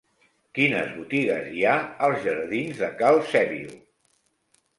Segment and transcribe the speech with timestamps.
[0.59, 1.75] Quines botigues hi ha
[2.07, 3.79] als jardins de Cal Sèbio?